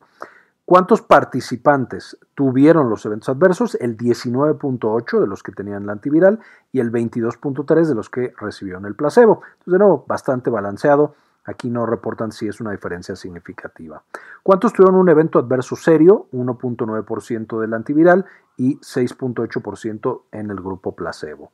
¿Cuántos 0.64 1.02
participantes 1.02 2.18
tuvieron 2.36 2.90
los 2.90 3.06
eventos 3.06 3.28
adversos? 3.28 3.76
El 3.82 3.98
19.8 3.98 5.20
de 5.20 5.28
los 5.28 5.44
que 5.44 5.52
tenían 5.52 5.84
el 5.84 5.90
antiviral 5.90 6.40
y 6.72 6.80
el 6.80 6.90
22.3 6.90 7.86
de 7.86 7.96
los 7.96 8.10
que 8.10 8.34
recibieron 8.40 8.86
el 8.86 8.96
placebo. 8.96 9.42
Entonces, 9.44 9.74
de 9.74 9.78
nuevo, 9.78 10.06
bastante 10.08 10.50
balanceado 10.50 11.16
Aquí 11.50 11.70
no 11.70 11.88
reportan 11.88 12.32
si 12.32 12.48
es 12.48 12.62
una 12.62 12.72
diferencia 12.72 13.16
significativa. 13.16 14.04
¿Cuántos 14.44 14.72
tuvieron 14.72 15.00
un 15.00 15.10
evento 15.10 15.40
adverso 15.40 15.76
serio? 15.76 16.28
1.9% 16.32 17.60
del 17.60 17.74
antiviral 17.74 18.26
y 18.60 18.78
6.8% 18.80 20.24
en 20.32 20.52
el 20.52 20.58
grupo 20.58 20.96
placebo. 20.96 21.52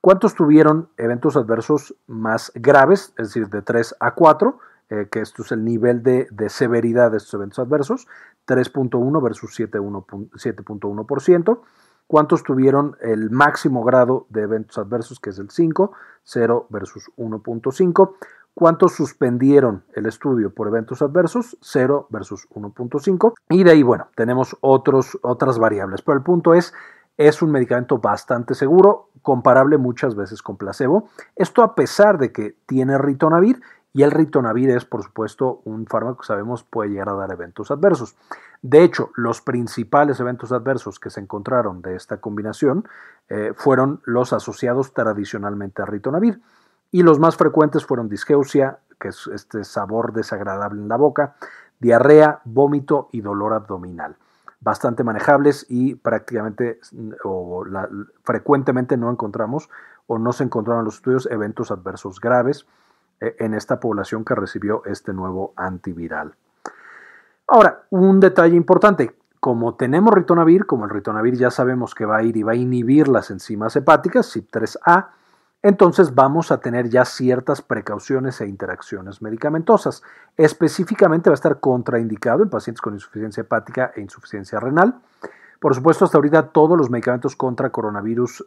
¿Cuántos 0.00 0.34
tuvieron 0.34 0.90
eventos 0.98 1.36
adversos 1.36 1.94
más 2.06 2.52
graves, 2.54 3.14
es 3.16 3.28
decir, 3.28 3.48
de 3.48 3.62
3 3.62 3.96
a 4.00 4.14
4? 4.14 4.58
Eh, 4.90 5.08
que 5.10 5.20
esto 5.20 5.42
es 5.42 5.52
el 5.52 5.64
nivel 5.64 6.02
de, 6.02 6.28
de 6.30 6.50
severidad 6.50 7.10
de 7.10 7.16
estos 7.16 7.32
eventos 7.32 7.58
adversos, 7.58 8.06
3.1 8.46 9.22
versus 9.22 9.58
7.1%. 9.58 11.60
¿Cuántos 12.06 12.42
tuvieron 12.42 12.98
el 13.00 13.30
máximo 13.30 13.82
grado 13.82 14.26
de 14.28 14.42
eventos 14.42 14.76
adversos, 14.76 15.20
que 15.20 15.30
es 15.30 15.38
el 15.38 15.50
5? 15.50 15.92
0 16.24 16.66
versus 16.68 17.10
1.5. 17.16 18.14
¿Cuántos 18.54 18.92
suspendieron 18.92 19.82
el 19.94 20.06
estudio 20.06 20.54
por 20.54 20.68
eventos 20.68 21.02
adversos? 21.02 21.56
0 21.60 22.06
versus 22.10 22.48
1.5. 22.50 23.34
Y 23.50 23.64
de 23.64 23.72
ahí, 23.72 23.82
bueno, 23.82 24.06
tenemos 24.14 24.56
otros, 24.60 25.18
otras 25.22 25.58
variables. 25.58 26.02
Pero 26.02 26.16
el 26.16 26.22
punto 26.22 26.54
es, 26.54 26.72
Es 27.16 27.42
un 27.42 27.52
medicamento 27.52 27.98
bastante 27.98 28.54
seguro, 28.54 29.10
comparable 29.22 29.78
muchas 29.78 30.16
veces 30.16 30.42
con 30.42 30.56
placebo. 30.56 31.08
Esto 31.36 31.62
a 31.62 31.76
pesar 31.76 32.18
de 32.18 32.32
que 32.32 32.56
tiene 32.66 32.98
ritonavir 32.98 33.60
y 33.92 34.02
el 34.02 34.10
ritonavir 34.10 34.70
es, 34.70 34.84
por 34.84 35.04
supuesto, 35.04 35.60
un 35.64 35.86
fármaco 35.86 36.22
que 36.22 36.26
sabemos 36.26 36.64
puede 36.64 36.90
llegar 36.90 37.08
a 37.10 37.14
dar 37.14 37.30
eventos 37.30 37.70
adversos. 37.70 38.16
De 38.62 38.82
hecho, 38.82 39.10
los 39.14 39.40
principales 39.40 40.18
eventos 40.18 40.50
adversos 40.50 40.98
que 40.98 41.10
se 41.10 41.20
encontraron 41.20 41.82
de 41.82 41.94
esta 41.94 42.16
combinación 42.20 42.88
eh, 43.28 43.52
fueron 43.54 44.00
los 44.04 44.32
asociados 44.32 44.92
tradicionalmente 44.92 45.82
a 45.82 45.86
ritonavir. 45.86 46.40
Y 46.94 47.02
los 47.02 47.18
más 47.18 47.36
frecuentes 47.36 47.84
fueron 47.84 48.08
disgeusia, 48.08 48.78
que 49.00 49.08
es 49.08 49.26
este 49.26 49.64
sabor 49.64 50.12
desagradable 50.12 50.80
en 50.80 50.86
la 50.88 50.96
boca, 50.96 51.34
diarrea, 51.80 52.40
vómito 52.44 53.08
y 53.10 53.20
dolor 53.20 53.52
abdominal. 53.52 54.14
Bastante 54.60 55.02
manejables 55.02 55.66
y 55.68 55.96
prácticamente 55.96 56.78
o 57.24 57.64
frecuentemente 58.22 58.96
no 58.96 59.10
encontramos 59.10 59.68
o 60.06 60.20
no 60.20 60.32
se 60.32 60.44
encontraron 60.44 60.82
en 60.82 60.84
los 60.84 60.94
estudios 60.94 61.26
eventos 61.32 61.72
adversos 61.72 62.20
graves 62.20 62.64
eh, 63.20 63.34
en 63.40 63.54
esta 63.54 63.80
población 63.80 64.24
que 64.24 64.36
recibió 64.36 64.84
este 64.84 65.12
nuevo 65.12 65.52
antiviral. 65.56 66.36
Ahora, 67.48 67.86
un 67.90 68.20
detalle 68.20 68.54
importante. 68.54 69.16
Como 69.40 69.74
tenemos 69.74 70.14
ritonavir, 70.14 70.64
como 70.64 70.84
el 70.84 70.90
ritonavir 70.90 71.34
ya 71.34 71.50
sabemos 71.50 71.92
que 71.92 72.06
va 72.06 72.18
a 72.18 72.22
ir 72.22 72.36
y 72.36 72.44
va 72.44 72.52
a 72.52 72.54
inhibir 72.54 73.08
las 73.08 73.32
enzimas 73.32 73.74
hepáticas, 73.74 74.32
CYP3A, 74.36 75.08
entonces 75.64 76.14
vamos 76.14 76.52
a 76.52 76.58
tener 76.58 76.90
ya 76.90 77.06
ciertas 77.06 77.62
precauciones 77.62 78.38
e 78.42 78.46
interacciones 78.46 79.22
medicamentosas. 79.22 80.02
Específicamente 80.36 81.30
va 81.30 81.32
a 81.32 81.40
estar 81.40 81.58
contraindicado 81.58 82.42
en 82.42 82.50
pacientes 82.50 82.82
con 82.82 82.92
insuficiencia 82.92 83.40
hepática 83.40 83.90
e 83.96 84.02
insuficiencia 84.02 84.60
renal. 84.60 85.00
Por 85.60 85.74
supuesto, 85.74 86.04
hasta 86.04 86.18
ahorita 86.18 86.48
todos 86.48 86.76
los 86.76 86.90
medicamentos 86.90 87.34
contra 87.34 87.70
coronavirus, 87.70 88.44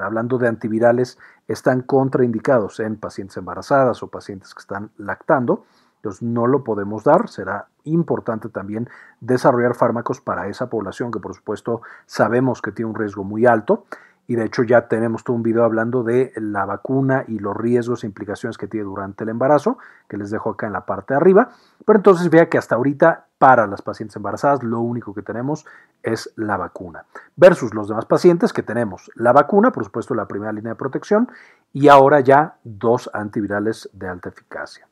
hablando 0.00 0.38
de 0.38 0.46
antivirales, 0.46 1.18
están 1.48 1.82
contraindicados 1.82 2.78
en 2.78 2.94
pacientes 2.98 3.36
embarazadas 3.36 4.04
o 4.04 4.06
pacientes 4.06 4.54
que 4.54 4.60
están 4.60 4.90
lactando. 4.96 5.64
Entonces 5.96 6.22
no 6.22 6.46
lo 6.46 6.62
podemos 6.62 7.02
dar. 7.02 7.28
Será 7.28 7.66
importante 7.82 8.48
también 8.48 8.88
desarrollar 9.18 9.74
fármacos 9.74 10.20
para 10.20 10.46
esa 10.46 10.70
población 10.70 11.10
que 11.10 11.18
por 11.18 11.34
supuesto 11.34 11.82
sabemos 12.06 12.62
que 12.62 12.70
tiene 12.70 12.90
un 12.90 12.96
riesgo 12.96 13.24
muy 13.24 13.44
alto 13.46 13.86
y 14.30 14.36
de 14.36 14.44
hecho 14.44 14.62
ya 14.62 14.86
tenemos 14.86 15.24
todo 15.24 15.34
un 15.34 15.42
video 15.42 15.64
hablando 15.64 16.04
de 16.04 16.32
la 16.36 16.64
vacuna 16.64 17.24
y 17.26 17.40
los 17.40 17.56
riesgos 17.56 18.04
e 18.04 18.06
implicaciones 18.06 18.58
que 18.58 18.68
tiene 18.68 18.84
durante 18.84 19.24
el 19.24 19.30
embarazo, 19.30 19.78
que 20.08 20.16
les 20.16 20.30
dejo 20.30 20.50
acá 20.50 20.68
en 20.68 20.72
la 20.72 20.86
parte 20.86 21.14
de 21.14 21.18
arriba. 21.18 21.48
Pero 21.84 21.98
entonces 21.98 22.30
vea 22.30 22.48
que 22.48 22.56
hasta 22.56 22.76
ahorita 22.76 23.26
para 23.38 23.66
las 23.66 23.82
pacientes 23.82 24.14
embarazadas 24.14 24.62
lo 24.62 24.78
único 24.82 25.14
que 25.14 25.22
tenemos 25.22 25.66
es 26.04 26.32
la 26.36 26.56
vacuna, 26.56 27.06
versus 27.34 27.74
los 27.74 27.88
demás 27.88 28.04
pacientes 28.04 28.52
que 28.52 28.62
tenemos 28.62 29.10
la 29.16 29.32
vacuna, 29.32 29.72
por 29.72 29.84
supuesto 29.84 30.14
la 30.14 30.28
primera 30.28 30.52
línea 30.52 30.74
de 30.74 30.78
protección, 30.78 31.28
y 31.72 31.88
ahora 31.88 32.20
ya 32.20 32.54
dos 32.62 33.10
antivirales 33.12 33.90
de 33.92 34.06
alta 34.06 34.28
eficacia. 34.28 34.89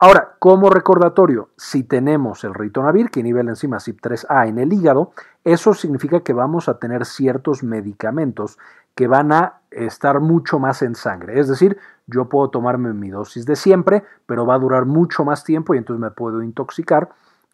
Ahora, 0.00 0.36
como 0.38 0.70
recordatorio, 0.70 1.48
si 1.56 1.82
tenemos 1.82 2.44
el 2.44 2.54
ritonavir 2.54 3.10
que 3.10 3.18
inhibe 3.18 3.42
la 3.42 3.50
enzima 3.50 3.78
CYP3A 3.78 4.48
en 4.48 4.60
el 4.60 4.72
hígado, 4.72 5.10
eso 5.42 5.74
significa 5.74 6.20
que 6.20 6.32
vamos 6.32 6.68
a 6.68 6.78
tener 6.78 7.04
ciertos 7.04 7.64
medicamentos 7.64 8.58
que 8.94 9.08
van 9.08 9.32
a 9.32 9.60
estar 9.72 10.20
mucho 10.20 10.60
más 10.60 10.82
en 10.82 10.94
sangre. 10.94 11.40
Es 11.40 11.48
decir, 11.48 11.78
yo 12.06 12.28
puedo 12.28 12.48
tomarme 12.48 12.92
mi 12.92 13.10
dosis 13.10 13.44
de 13.44 13.56
siempre, 13.56 14.04
pero 14.26 14.46
va 14.46 14.54
a 14.54 14.60
durar 14.60 14.84
mucho 14.84 15.24
más 15.24 15.42
tiempo 15.42 15.74
y 15.74 15.78
entonces 15.78 16.00
me 16.00 16.12
puedo 16.12 16.44
intoxicar 16.44 17.08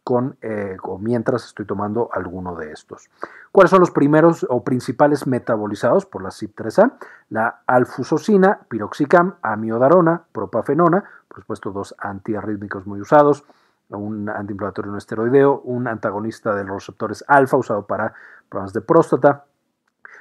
con, 0.04 0.36
eh, 0.42 0.76
mientras 1.00 1.46
estoy 1.46 1.64
tomando 1.64 2.10
alguno 2.12 2.54
de 2.54 2.70
estos. 2.70 3.10
¿Cuáles 3.50 3.70
son 3.70 3.80
los 3.80 3.90
primeros 3.90 4.46
o 4.48 4.62
principales 4.62 5.26
metabolizados 5.26 6.04
por 6.04 6.22
la 6.22 6.28
CYP3A? 6.28 6.92
La 7.30 7.62
alfusocina, 7.66 8.60
piroxicam, 8.68 9.36
amiodarona, 9.40 10.24
propafenona, 10.30 11.04
por 11.26 11.40
supuesto 11.40 11.70
dos 11.72 11.94
antiarrítmicos 11.98 12.86
muy 12.86 13.00
usados, 13.00 13.44
un 13.88 14.28
antiinflamatorio 14.28 14.92
no 14.92 14.98
esteroideo, 14.98 15.60
un 15.64 15.88
antagonista 15.88 16.54
de 16.54 16.64
los 16.64 16.86
receptores 16.86 17.24
alfa 17.26 17.56
usado 17.56 17.86
para 17.86 18.12
problemas 18.48 18.72
de 18.72 18.82
próstata, 18.82 19.44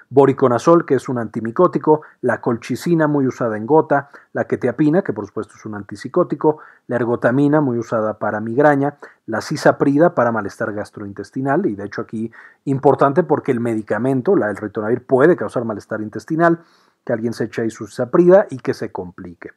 boriconazol, 0.09 0.85
que 0.85 0.95
es 0.95 1.09
un 1.09 1.17
antimicótico, 1.17 2.01
la 2.21 2.41
colchicina, 2.41 3.07
muy 3.07 3.27
usada 3.27 3.57
en 3.57 3.65
gota, 3.65 4.09
la 4.33 4.45
quetiapina, 4.45 5.01
que 5.01 5.13
por 5.13 5.25
supuesto 5.25 5.55
es 5.55 5.65
un 5.65 5.75
antipsicótico, 5.75 6.59
la 6.87 6.97
ergotamina, 6.97 7.61
muy 7.61 7.77
usada 7.77 8.17
para 8.17 8.39
migraña, 8.39 8.95
la 9.25 9.41
cisaprida 9.41 10.13
para 10.15 10.31
malestar 10.31 10.73
gastrointestinal, 10.73 11.65
y 11.65 11.75
de 11.75 11.85
hecho 11.85 12.01
aquí 12.01 12.31
importante 12.65 13.23
porque 13.23 13.51
el 13.51 13.59
medicamento, 13.59 14.35
la, 14.35 14.49
el 14.49 14.57
ritonavir, 14.57 15.05
puede 15.05 15.35
causar 15.35 15.65
malestar 15.65 16.01
intestinal, 16.01 16.59
que 17.05 17.13
alguien 17.13 17.33
se 17.33 17.45
eche 17.45 17.61
ahí 17.61 17.69
su 17.69 17.87
cisaprida 17.87 18.47
y 18.49 18.57
que 18.57 18.73
se 18.73 18.91
complique. 18.91 19.51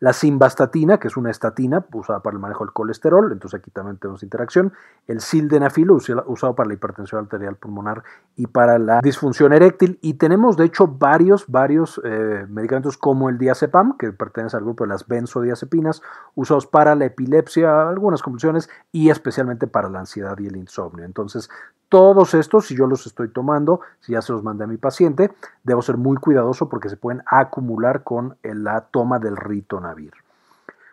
La 0.00 0.12
simvastatina, 0.12 0.98
que 0.98 1.08
es 1.08 1.16
una 1.16 1.30
estatina 1.30 1.84
usada 1.92 2.20
para 2.20 2.34
el 2.34 2.40
manejo 2.40 2.64
del 2.64 2.72
colesterol, 2.72 3.32
entonces 3.32 3.58
aquí 3.60 3.70
también 3.70 3.96
tenemos 3.96 4.22
interacción. 4.22 4.72
El 5.06 5.20
sildenafil, 5.20 5.90
usado 5.90 6.54
para 6.54 6.68
la 6.68 6.74
hipertensión 6.74 7.22
arterial 7.22 7.56
pulmonar 7.56 8.02
y 8.36 8.46
para 8.46 8.78
la 8.78 9.00
disfunción 9.00 9.52
eréctil. 9.52 9.98
Y 10.02 10.14
tenemos, 10.14 10.56
de 10.56 10.64
hecho, 10.64 10.86
varios, 10.86 11.46
varios 11.48 12.00
eh, 12.04 12.46
medicamentos 12.48 12.98
como 12.98 13.28
el 13.28 13.38
diazepam, 13.38 13.96
que 13.96 14.12
pertenece 14.12 14.56
al 14.56 14.64
grupo 14.64 14.84
de 14.84 14.88
las 14.88 15.06
benzodiazepinas, 15.06 16.02
usados 16.34 16.66
para 16.66 16.94
la 16.94 17.06
epilepsia, 17.06 17.88
algunas 17.88 18.22
compulsiones 18.22 18.68
y 18.92 19.10
especialmente 19.10 19.66
para 19.66 19.88
la 19.88 20.00
ansiedad 20.00 20.38
y 20.38 20.46
el 20.46 20.56
insomnio. 20.56 21.04
Entonces, 21.04 21.48
todos 21.88 22.34
estos, 22.34 22.66
si 22.66 22.76
yo 22.76 22.86
los 22.86 23.06
estoy 23.06 23.28
tomando, 23.28 23.80
si 24.00 24.12
ya 24.12 24.22
se 24.22 24.32
los 24.32 24.42
mandé 24.42 24.64
a 24.64 24.66
mi 24.66 24.76
paciente, 24.76 25.32
debo 25.62 25.82
ser 25.82 25.96
muy 25.96 26.16
cuidadoso 26.16 26.68
porque 26.68 26.88
se 26.88 26.96
pueden 26.96 27.22
acumular 27.26 28.02
con 28.02 28.36
la 28.42 28.82
toma 28.82 29.18
del 29.18 29.36
ritonavir. 29.36 30.12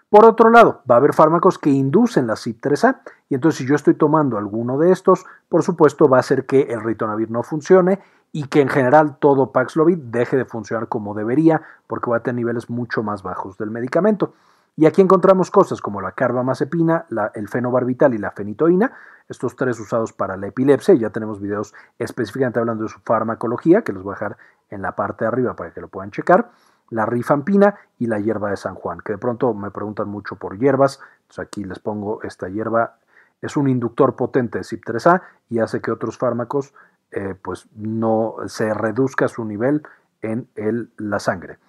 Por 0.09 0.25
otro 0.25 0.51
lado, 0.51 0.83
va 0.89 0.95
a 0.95 0.97
haber 0.99 1.13
fármacos 1.13 1.57
que 1.57 1.71
inducen 1.71 2.27
la 2.27 2.35
CYP3A 2.35 2.99
y 3.29 3.35
entonces 3.35 3.57
si 3.57 3.65
yo 3.65 3.73
estoy 3.73 3.95
tomando 3.95 4.37
alguno 4.37 4.77
de 4.77 4.91
estos, 4.91 5.25
por 5.49 5.63
supuesto 5.63 6.07
va 6.07 6.17
a 6.17 6.19
hacer 6.19 6.45
que 6.45 6.61
el 6.69 6.83
ritonavir 6.83 7.31
no 7.31 7.41
funcione 7.41 7.99
y 8.31 8.43
que 8.43 8.61
en 8.61 8.69
general 8.69 9.17
todo 9.17 9.51
Paxlovid 9.51 9.97
deje 9.97 10.37
de 10.37 10.45
funcionar 10.45 10.87
como 10.87 11.15
debería 11.15 11.63
porque 11.87 12.11
va 12.11 12.17
a 12.17 12.19
tener 12.19 12.35
niveles 12.35 12.69
mucho 12.69 13.01
más 13.01 13.23
bajos 13.23 13.57
del 13.57 13.71
medicamento. 13.71 14.33
Y 14.75 14.87
aquí 14.87 15.01
encontramos 15.01 15.51
cosas 15.51 15.81
como 15.81 16.01
la 16.01 16.13
carbamazepina, 16.13 17.05
el 17.35 17.47
fenobarbital 17.47 18.15
y 18.15 18.17
la 18.17 18.31
fenitoína, 18.31 18.91
estos 19.29 19.55
tres 19.55 19.79
usados 19.79 20.13
para 20.13 20.35
la 20.35 20.47
epilepsia. 20.47 20.95
Ya 20.95 21.11
tenemos 21.11 21.39
videos 21.39 21.75
específicamente 21.99 22.59
hablando 22.59 22.83
de 22.83 22.89
su 22.89 22.99
farmacología, 23.01 23.83
que 23.83 23.93
los 23.93 24.03
voy 24.03 24.13
a 24.13 24.15
dejar 24.15 24.37
en 24.71 24.81
la 24.81 24.95
parte 24.95 25.25
de 25.25 25.27
arriba 25.27 25.55
para 25.55 25.71
que 25.71 25.81
lo 25.81 25.89
puedan 25.89 26.09
checar. 26.09 26.51
La 26.89 27.05
rifampina 27.05 27.75
y 27.99 28.07
la 28.07 28.19
hierba 28.19 28.49
de 28.49 28.57
San 28.57 28.73
Juan, 28.73 28.99
que 28.99 29.13
de 29.13 29.17
pronto 29.19 29.53
me 29.53 29.69
preguntan 29.69 30.09
mucho 30.09 30.37
por 30.37 30.57
hierbas. 30.57 30.99
Aquí 31.37 31.63
les 31.63 31.79
pongo 31.79 32.21
esta 32.23 32.49
hierba. 32.49 32.97
Es 33.41 33.57
un 33.57 33.67
inductor 33.67 34.15
potente 34.15 34.57
de 34.57 34.63
CYP3A 34.63 35.21
y 35.49 35.59
hace 35.59 35.81
que 35.81 35.91
otros 35.91 36.17
fármacos 36.17 36.73
eh, 37.11 37.35
pues 37.39 37.67
no 37.75 38.35
se 38.47 38.73
reduzca 38.73 39.27
su 39.27 39.45
nivel 39.45 39.83
en 40.21 40.47
la 40.97 41.19
sangre. 41.19 41.59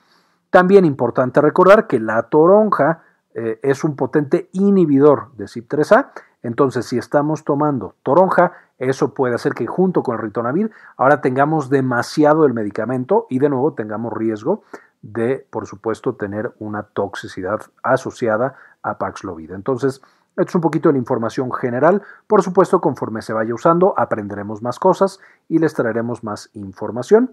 También 0.54 0.84
importante 0.84 1.40
recordar 1.40 1.88
que 1.88 1.98
la 1.98 2.22
toronja 2.22 3.02
eh, 3.34 3.58
es 3.64 3.82
un 3.82 3.96
potente 3.96 4.50
inhibidor 4.52 5.32
de 5.32 5.46
CYP3A, 5.46 6.12
entonces 6.44 6.86
si 6.86 6.96
estamos 6.96 7.42
tomando 7.42 7.96
toronja, 8.04 8.52
eso 8.78 9.14
puede 9.14 9.34
hacer 9.34 9.54
que 9.54 9.66
junto 9.66 10.04
con 10.04 10.14
el 10.14 10.22
ritonavir 10.22 10.70
ahora 10.96 11.20
tengamos 11.20 11.70
demasiado 11.70 12.46
el 12.46 12.54
medicamento 12.54 13.26
y 13.28 13.40
de 13.40 13.48
nuevo 13.48 13.72
tengamos 13.72 14.12
riesgo 14.12 14.62
de, 15.02 15.44
por 15.50 15.66
supuesto, 15.66 16.14
tener 16.14 16.54
una 16.60 16.84
toxicidad 16.84 17.60
asociada 17.82 18.54
a 18.84 18.96
Paxlovid. 18.96 19.50
Entonces, 19.50 20.02
esto 20.36 20.50
es 20.50 20.54
un 20.56 20.60
poquito 20.60 20.88
de 20.88 20.94
la 20.94 20.98
información 20.98 21.52
general. 21.52 22.02
Por 22.26 22.42
supuesto, 22.42 22.80
conforme 22.80 23.22
se 23.22 23.32
vaya 23.32 23.54
usando, 23.54 23.94
aprenderemos 23.96 24.62
más 24.62 24.78
cosas 24.78 25.20
y 25.48 25.58
les 25.58 25.74
traeremos 25.74 26.24
más 26.24 26.50
información. 26.54 27.30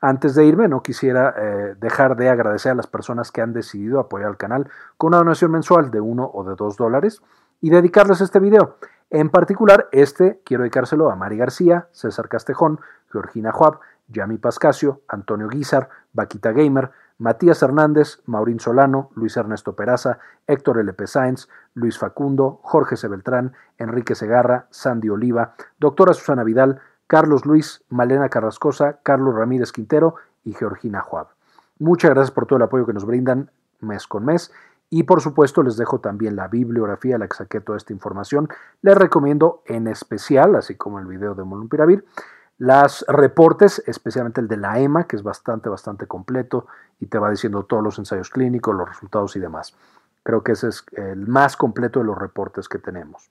Antes 0.00 0.34
de 0.34 0.44
irme, 0.44 0.68
no 0.68 0.82
quisiera 0.82 1.34
eh, 1.36 1.74
dejar 1.80 2.16
de 2.16 2.28
agradecer 2.28 2.72
a 2.72 2.74
las 2.74 2.86
personas 2.86 3.32
que 3.32 3.40
han 3.40 3.52
decidido 3.52 3.98
apoyar 3.98 4.28
al 4.28 4.36
canal 4.36 4.68
con 4.96 5.08
una 5.08 5.18
donación 5.18 5.50
mensual 5.50 5.90
de 5.90 6.00
uno 6.00 6.30
o 6.32 6.44
de 6.44 6.54
dos 6.54 6.76
dólares 6.76 7.22
y 7.60 7.70
dedicarles 7.70 8.20
este 8.20 8.38
video. 8.38 8.76
En 9.10 9.30
particular, 9.30 9.88
este 9.92 10.40
quiero 10.44 10.62
dedicárselo 10.62 11.10
a 11.10 11.16
Mari 11.16 11.36
García, 11.36 11.88
César 11.92 12.28
Castejón, 12.28 12.80
Georgina 13.10 13.50
Juab, 13.52 13.80
Yami 14.08 14.38
Pascasio, 14.38 15.00
Antonio 15.08 15.48
Guizar, 15.48 15.88
Vaquita 16.12 16.52
Gamer, 16.52 16.90
Matías 17.18 17.62
Hernández, 17.62 18.20
Maurín 18.26 18.58
Solano, 18.58 19.10
Luis 19.14 19.36
Ernesto 19.36 19.76
Peraza, 19.76 20.18
Héctor 20.46 20.80
L.P. 20.80 21.06
Sáenz, 21.06 21.48
Luis 21.74 21.98
Facundo, 21.98 22.60
Jorge 22.62 22.96
C. 22.96 23.08
Enrique 23.78 24.14
Segarra, 24.14 24.66
Sandy 24.70 25.08
Oliva, 25.08 25.54
doctora 25.78 26.12
Susana 26.12 26.42
Vidal, 26.42 26.80
Carlos 27.06 27.46
Luis, 27.46 27.84
Malena 27.88 28.28
Carrascosa, 28.28 28.98
Carlos 29.02 29.34
Ramírez 29.34 29.70
Quintero 29.72 30.16
y 30.42 30.54
Georgina 30.54 31.00
Juab. 31.00 31.28
Muchas 31.78 32.10
gracias 32.10 32.30
por 32.30 32.46
todo 32.46 32.56
el 32.56 32.62
apoyo 32.64 32.86
que 32.86 32.92
nos 32.92 33.04
brindan 33.04 33.50
mes 33.80 34.06
con 34.06 34.24
mes. 34.24 34.52
Y 34.90 35.04
por 35.04 35.20
supuesto 35.20 35.62
les 35.62 35.76
dejo 35.76 36.00
también 36.00 36.36
la 36.36 36.48
bibliografía 36.48 37.16
a 37.16 37.18
la 37.18 37.26
que 37.26 37.36
saqué 37.36 37.60
toda 37.60 37.78
esta 37.78 37.92
información. 37.92 38.48
Les 38.82 38.96
recomiendo 38.96 39.62
en 39.66 39.88
especial, 39.88 40.54
así 40.56 40.76
como 40.76 40.98
el 40.98 41.06
video 41.06 41.34
de 41.34 41.44
Molumpiravir, 41.44 42.04
Las 42.58 43.04
reportes, 43.08 43.82
especialmente 43.86 44.40
el 44.40 44.48
de 44.48 44.56
la 44.56 44.78
EMA, 44.78 45.08
que 45.08 45.16
es 45.16 45.22
bastante, 45.22 45.68
bastante 45.68 46.06
completo 46.06 46.66
y 47.00 47.06
te 47.06 47.18
va 47.18 47.30
diciendo 47.30 47.64
todos 47.64 47.82
los 47.82 47.98
ensayos 47.98 48.30
clínicos, 48.30 48.74
los 48.74 48.88
resultados 48.88 49.34
y 49.36 49.40
demás. 49.40 49.74
Creo 50.22 50.42
que 50.42 50.52
ese 50.52 50.68
es 50.68 50.84
el 50.92 51.26
más 51.26 51.56
completo 51.56 51.98
de 52.00 52.06
los 52.06 52.16
reportes 52.16 52.68
que 52.68 52.78
tenemos. 52.78 53.30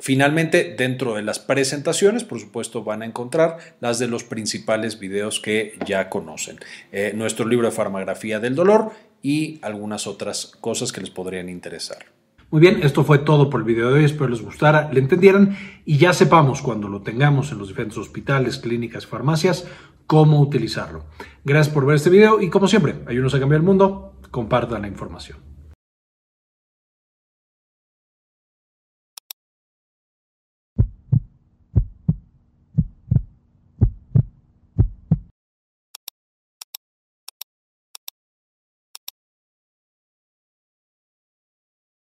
Finalmente, 0.00 0.74
dentro 0.76 1.14
de 1.14 1.22
las 1.22 1.38
presentaciones, 1.38 2.24
por 2.24 2.40
supuesto, 2.40 2.82
van 2.82 3.02
a 3.02 3.06
encontrar 3.06 3.58
las 3.80 3.98
de 3.98 4.08
los 4.08 4.24
principales 4.24 4.98
videos 4.98 5.40
que 5.40 5.78
ya 5.86 6.08
conocen. 6.08 6.58
Eh, 6.90 7.12
nuestro 7.14 7.46
libro 7.46 7.66
de 7.66 7.72
farmagrafía 7.72 8.40
del 8.40 8.54
dolor 8.54 8.92
y 9.22 9.58
algunas 9.62 10.06
otras 10.06 10.46
cosas 10.60 10.92
que 10.92 11.02
les 11.02 11.10
podrían 11.10 11.50
interesar. 11.50 12.06
Muy 12.50 12.60
bien, 12.60 12.80
esto 12.82 13.04
fue 13.04 13.18
todo 13.18 13.50
por 13.50 13.60
el 13.60 13.66
video 13.66 13.90
de 13.90 14.00
hoy. 14.00 14.04
Espero 14.04 14.28
les 14.28 14.42
gustara, 14.42 14.90
le 14.90 15.00
entendieran 15.00 15.56
y 15.84 15.98
ya 15.98 16.12
sepamos 16.12 16.62
cuando 16.62 16.88
lo 16.88 17.02
tengamos 17.02 17.52
en 17.52 17.58
los 17.58 17.68
diferentes 17.68 17.98
hospitales, 17.98 18.58
clínicas, 18.58 19.06
farmacias, 19.06 19.66
cómo 20.06 20.40
utilizarlo. 20.40 21.04
Gracias 21.44 21.72
por 21.72 21.86
ver 21.86 21.96
este 21.96 22.10
video 22.10 22.40
y 22.40 22.48
como 22.48 22.66
siempre, 22.66 22.96
ayúdenos 23.06 23.34
a 23.34 23.38
cambiar 23.38 23.60
el 23.60 23.66
mundo, 23.66 24.14
compartan 24.30 24.82
la 24.82 24.88
información. 24.88 25.49